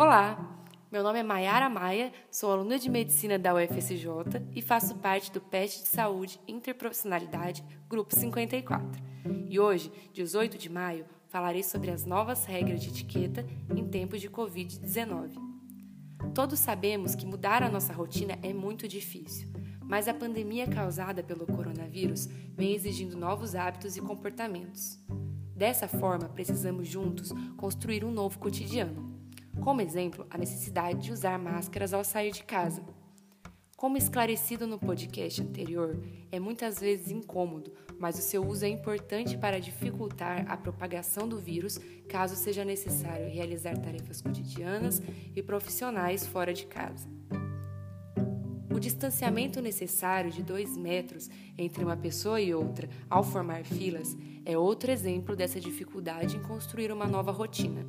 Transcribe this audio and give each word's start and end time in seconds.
Olá, 0.00 0.64
meu 0.90 1.02
nome 1.02 1.18
é 1.18 1.22
Maiara 1.22 1.68
Maia, 1.68 2.10
sou 2.30 2.50
aluna 2.50 2.78
de 2.78 2.88
medicina 2.88 3.38
da 3.38 3.54
UFSJ 3.54 4.06
e 4.50 4.62
faço 4.62 4.96
parte 4.96 5.30
do 5.30 5.42
PET 5.42 5.82
de 5.82 5.88
Saúde 5.88 6.40
Interprofissionalidade 6.48 7.62
Grupo 7.86 8.16
54. 8.16 8.82
E 9.46 9.60
hoje, 9.60 9.92
18 10.14 10.56
de 10.56 10.70
maio, 10.70 11.04
falarei 11.28 11.62
sobre 11.62 11.90
as 11.90 12.06
novas 12.06 12.46
regras 12.46 12.80
de 12.80 12.88
etiqueta 12.88 13.44
em 13.76 13.86
tempos 13.88 14.22
de 14.22 14.30
Covid-19. 14.30 15.34
Todos 16.32 16.58
sabemos 16.58 17.14
que 17.14 17.26
mudar 17.26 17.62
a 17.62 17.68
nossa 17.68 17.92
rotina 17.92 18.38
é 18.42 18.54
muito 18.54 18.88
difícil, 18.88 19.50
mas 19.82 20.08
a 20.08 20.14
pandemia 20.14 20.66
causada 20.66 21.22
pelo 21.22 21.44
coronavírus 21.44 22.24
vem 22.56 22.72
exigindo 22.72 23.18
novos 23.18 23.54
hábitos 23.54 23.98
e 23.98 24.00
comportamentos. 24.00 24.98
Dessa 25.54 25.86
forma, 25.86 26.26
precisamos 26.26 26.88
juntos 26.88 27.34
construir 27.58 28.02
um 28.02 28.10
novo 28.10 28.38
cotidiano. 28.38 29.09
Como 29.58 29.80
exemplo, 29.80 30.26
a 30.30 30.38
necessidade 30.38 31.00
de 31.00 31.12
usar 31.12 31.38
máscaras 31.38 31.92
ao 31.92 32.04
sair 32.04 32.30
de 32.30 32.44
casa. 32.44 32.82
Como 33.76 33.96
esclarecido 33.96 34.66
no 34.66 34.78
podcast 34.78 35.42
anterior, 35.42 35.98
é 36.30 36.38
muitas 36.38 36.78
vezes 36.78 37.10
incômodo, 37.10 37.72
mas 37.98 38.18
o 38.18 38.22
seu 38.22 38.46
uso 38.46 38.64
é 38.64 38.68
importante 38.68 39.38
para 39.38 39.58
dificultar 39.58 40.44
a 40.50 40.56
propagação 40.56 41.26
do 41.26 41.38
vírus 41.38 41.78
caso 42.06 42.36
seja 42.36 42.64
necessário 42.64 43.30
realizar 43.30 43.76
tarefas 43.78 44.20
cotidianas 44.20 45.00
e 45.34 45.42
profissionais 45.42 46.26
fora 46.26 46.52
de 46.52 46.66
casa. 46.66 47.08
O 48.70 48.78
distanciamento 48.78 49.60
necessário 49.60 50.30
de 50.30 50.42
dois 50.42 50.76
metros 50.76 51.28
entre 51.56 51.82
uma 51.82 51.96
pessoa 51.96 52.40
e 52.40 52.54
outra 52.54 52.88
ao 53.08 53.22
formar 53.22 53.64
filas 53.64 54.16
é 54.44 54.56
outro 54.56 54.90
exemplo 54.90 55.34
dessa 55.34 55.58
dificuldade 55.58 56.36
em 56.36 56.42
construir 56.42 56.92
uma 56.92 57.06
nova 57.06 57.32
rotina. 57.32 57.86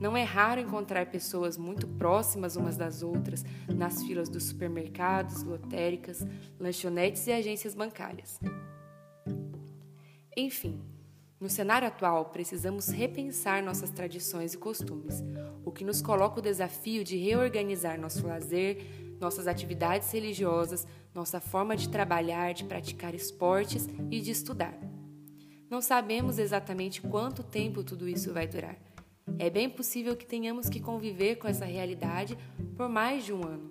Não 0.00 0.16
é 0.16 0.22
raro 0.22 0.60
encontrar 0.60 1.06
pessoas 1.10 1.58
muito 1.58 1.86
próximas 1.86 2.56
umas 2.56 2.74
das 2.74 3.02
outras 3.02 3.44
nas 3.68 4.02
filas 4.02 4.30
dos 4.30 4.44
supermercados, 4.44 5.42
lotéricas, 5.42 6.26
lanchonetes 6.58 7.26
e 7.26 7.32
agências 7.32 7.74
bancárias. 7.74 8.40
Enfim, 10.34 10.80
no 11.38 11.50
cenário 11.50 11.86
atual, 11.86 12.26
precisamos 12.26 12.88
repensar 12.88 13.62
nossas 13.62 13.90
tradições 13.90 14.54
e 14.54 14.58
costumes, 14.58 15.22
o 15.64 15.70
que 15.70 15.84
nos 15.84 16.00
coloca 16.00 16.38
o 16.38 16.42
desafio 16.42 17.04
de 17.04 17.18
reorganizar 17.18 18.00
nosso 18.00 18.26
lazer, 18.26 18.82
nossas 19.20 19.46
atividades 19.46 20.10
religiosas, 20.10 20.86
nossa 21.14 21.40
forma 21.40 21.76
de 21.76 21.90
trabalhar, 21.90 22.54
de 22.54 22.64
praticar 22.64 23.14
esportes 23.14 23.86
e 24.10 24.20
de 24.20 24.30
estudar. 24.30 24.78
Não 25.68 25.82
sabemos 25.82 26.38
exatamente 26.38 27.02
quanto 27.02 27.42
tempo 27.42 27.84
tudo 27.84 28.08
isso 28.08 28.32
vai 28.32 28.46
durar. 28.46 28.89
É 29.38 29.48
bem 29.48 29.68
possível 29.68 30.16
que 30.16 30.26
tenhamos 30.26 30.68
que 30.68 30.80
conviver 30.80 31.36
com 31.36 31.48
essa 31.48 31.64
realidade 31.64 32.36
por 32.76 32.88
mais 32.88 33.24
de 33.24 33.32
um 33.32 33.44
ano. 33.44 33.70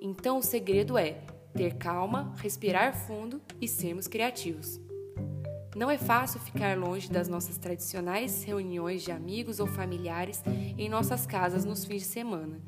Então, 0.00 0.38
o 0.38 0.42
segredo 0.42 0.96
é 0.98 1.22
ter 1.54 1.74
calma, 1.74 2.34
respirar 2.36 2.94
fundo 2.94 3.40
e 3.60 3.68
sermos 3.68 4.06
criativos. 4.06 4.80
Não 5.76 5.90
é 5.90 5.98
fácil 5.98 6.38
ficar 6.40 6.78
longe 6.78 7.10
das 7.10 7.28
nossas 7.28 7.58
tradicionais 7.58 8.44
reuniões 8.44 9.02
de 9.02 9.10
amigos 9.10 9.60
ou 9.60 9.66
familiares 9.66 10.42
em 10.78 10.88
nossas 10.88 11.26
casas 11.26 11.64
nos 11.64 11.84
fins 11.84 12.02
de 12.02 12.08
semana 12.08 12.62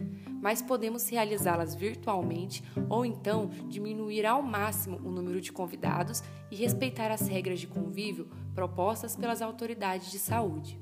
mas 0.46 0.62
podemos 0.62 1.08
realizá-las 1.08 1.74
virtualmente 1.74 2.62
ou 2.88 3.04
então 3.04 3.50
diminuir 3.68 4.24
ao 4.24 4.40
máximo 4.40 4.96
o 4.98 5.10
número 5.10 5.40
de 5.40 5.50
convidados 5.50 6.22
e 6.52 6.54
respeitar 6.54 7.10
as 7.10 7.26
regras 7.26 7.58
de 7.58 7.66
convívio 7.66 8.28
propostas 8.54 9.16
pelas 9.16 9.42
autoridades 9.42 10.08
de 10.08 10.20
saúde. 10.20 10.78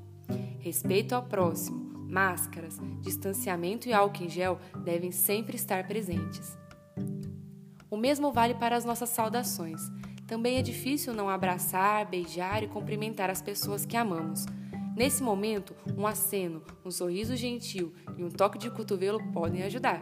Respeito 0.65 1.13
ao 1.13 1.21
próximo, 1.21 2.07
máscaras, 2.09 2.79
distanciamento 2.99 3.87
e 3.87 3.93
álcool 3.93 4.23
em 4.23 4.29
gel 4.29 4.59
devem 4.83 5.11
sempre 5.11 5.55
estar 5.55 5.85
presentes. 5.85 6.57
O 7.87 7.95
mesmo 7.95 8.33
vale 8.33 8.55
para 8.55 8.75
as 8.75 8.83
nossas 8.83 9.09
saudações. 9.09 9.79
Também 10.25 10.57
é 10.57 10.63
difícil 10.63 11.13
não 11.13 11.29
abraçar, 11.29 12.09
beijar 12.09 12.63
e 12.63 12.67
cumprimentar 12.67 13.29
as 13.29 13.43
pessoas 13.43 13.85
que 13.85 13.95
amamos 13.95 14.47
Nesse 14.95 15.21
momento, 15.21 15.75
um 15.95 16.07
aceno, 16.07 16.63
um 16.83 16.89
sorriso 16.89 17.35
gentil 17.35 17.93
e 18.17 18.23
um 18.23 18.31
toque 18.31 18.57
de 18.57 18.71
cotovelo 18.71 19.21
podem 19.33 19.61
ajudar. 19.61 19.99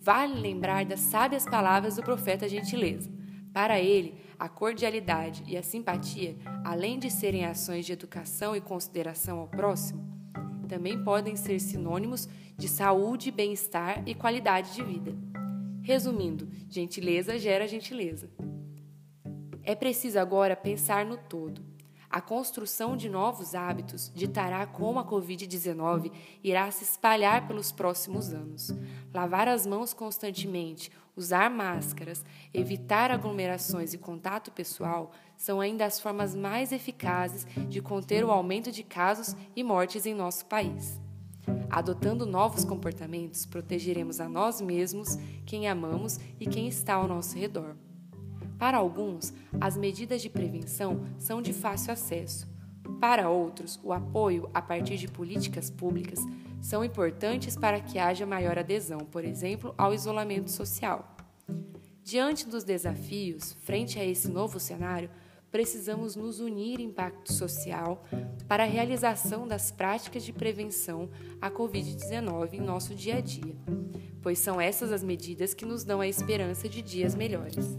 Vale 0.00 0.40
lembrar 0.40 0.86
das 0.86 1.00
sábias 1.00 1.44
palavras 1.44 1.96
do 1.96 2.02
profeta 2.02 2.48
Gentileza. 2.48 3.12
Para 3.52 3.78
ele, 3.78 4.14
a 4.40 4.48
cordialidade 4.48 5.44
e 5.46 5.54
a 5.54 5.62
simpatia, 5.62 6.34
além 6.64 6.98
de 6.98 7.10
serem 7.10 7.44
ações 7.44 7.84
de 7.84 7.92
educação 7.92 8.56
e 8.56 8.60
consideração 8.60 9.38
ao 9.38 9.46
próximo, 9.46 10.02
também 10.66 11.04
podem 11.04 11.36
ser 11.36 11.60
sinônimos 11.60 12.26
de 12.56 12.66
saúde, 12.66 13.30
bem-estar 13.30 14.02
e 14.08 14.14
qualidade 14.14 14.74
de 14.74 14.82
vida. 14.82 15.14
Resumindo, 15.82 16.48
gentileza 16.70 17.38
gera 17.38 17.68
gentileza. 17.68 18.30
É 19.62 19.74
preciso 19.74 20.18
agora 20.18 20.56
pensar 20.56 21.04
no 21.04 21.18
todo 21.18 21.69
a 22.10 22.20
construção 22.20 22.96
de 22.96 23.08
novos 23.08 23.54
hábitos 23.54 24.10
ditará 24.12 24.66
como 24.66 24.98
a 24.98 25.04
Covid-19 25.04 26.10
irá 26.42 26.68
se 26.72 26.82
espalhar 26.82 27.46
pelos 27.46 27.70
próximos 27.70 28.32
anos. 28.32 28.74
Lavar 29.14 29.46
as 29.46 29.64
mãos 29.64 29.94
constantemente, 29.94 30.90
usar 31.14 31.48
máscaras, 31.48 32.24
evitar 32.52 33.12
aglomerações 33.12 33.94
e 33.94 33.98
contato 33.98 34.50
pessoal 34.50 35.12
são 35.36 35.60
ainda 35.60 35.84
as 35.84 36.00
formas 36.00 36.34
mais 36.34 36.72
eficazes 36.72 37.46
de 37.68 37.80
conter 37.80 38.24
o 38.24 38.32
aumento 38.32 38.72
de 38.72 38.82
casos 38.82 39.36
e 39.54 39.62
mortes 39.62 40.04
em 40.04 40.12
nosso 40.12 40.46
país. 40.46 41.00
Adotando 41.70 42.26
novos 42.26 42.64
comportamentos, 42.64 43.46
protegeremos 43.46 44.18
a 44.20 44.28
nós 44.28 44.60
mesmos, 44.60 45.16
quem 45.46 45.68
amamos 45.68 46.18
e 46.40 46.46
quem 46.46 46.66
está 46.66 46.94
ao 46.94 47.06
nosso 47.06 47.38
redor. 47.38 47.76
Para 48.60 48.76
alguns, 48.76 49.32
as 49.58 49.74
medidas 49.74 50.20
de 50.20 50.28
prevenção 50.28 51.06
são 51.18 51.40
de 51.40 51.50
fácil 51.50 51.94
acesso. 51.94 52.46
Para 53.00 53.30
outros, 53.30 53.80
o 53.82 53.90
apoio 53.90 54.50
a 54.52 54.60
partir 54.60 54.98
de 54.98 55.08
políticas 55.08 55.70
públicas 55.70 56.20
são 56.60 56.84
importantes 56.84 57.56
para 57.56 57.80
que 57.80 57.98
haja 57.98 58.26
maior 58.26 58.58
adesão, 58.58 58.98
por 58.98 59.24
exemplo, 59.24 59.74
ao 59.78 59.94
isolamento 59.94 60.50
social. 60.50 61.16
Diante 62.04 62.46
dos 62.46 62.62
desafios, 62.62 63.54
frente 63.62 63.98
a 63.98 64.04
esse 64.04 64.30
novo 64.30 64.60
cenário, 64.60 65.08
precisamos 65.50 66.14
nos 66.14 66.38
unir 66.38 66.80
em 66.80 66.90
pacto 66.90 67.32
social 67.32 68.04
para 68.46 68.64
a 68.64 68.66
realização 68.66 69.48
das 69.48 69.70
práticas 69.70 70.22
de 70.22 70.34
prevenção 70.34 71.08
à 71.40 71.50
Covid-19 71.50 72.52
em 72.52 72.60
nosso 72.60 72.94
dia 72.94 73.16
a 73.16 73.20
dia, 73.22 73.56
pois 74.20 74.38
são 74.38 74.60
essas 74.60 74.92
as 74.92 75.02
medidas 75.02 75.54
que 75.54 75.64
nos 75.64 75.82
dão 75.82 76.02
a 76.02 76.06
esperança 76.06 76.68
de 76.68 76.82
dias 76.82 77.14
melhores. 77.14 77.78